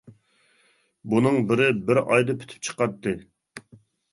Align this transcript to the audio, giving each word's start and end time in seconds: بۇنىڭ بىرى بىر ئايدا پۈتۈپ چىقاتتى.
بۇنىڭ 1.11 1.37
بىرى 1.51 1.67
بىر 1.91 2.01
ئايدا 2.05 2.37
پۈتۈپ 2.41 2.67
چىقاتتى. 2.71 3.15